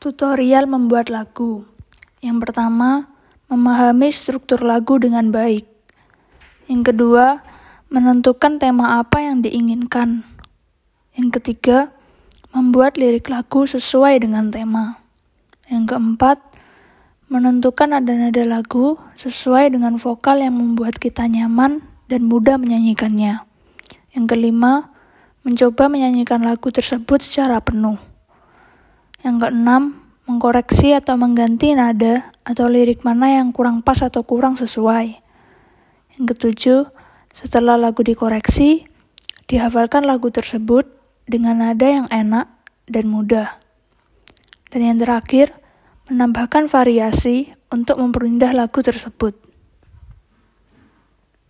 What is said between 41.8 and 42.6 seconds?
yang enak